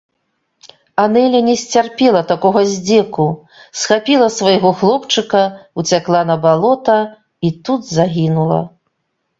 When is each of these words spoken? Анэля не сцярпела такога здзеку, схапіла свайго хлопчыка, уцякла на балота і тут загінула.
Анэля 1.03 1.41
не 1.49 1.53
сцярпела 1.63 2.21
такога 2.31 2.63
здзеку, 2.71 3.27
схапіла 3.83 4.33
свайго 4.39 4.69
хлопчыка, 4.81 5.43
уцякла 5.83 6.27
на 6.33 6.43
балота 6.49 6.99
і 7.49 7.55
тут 7.69 7.81
загінула. 7.97 8.61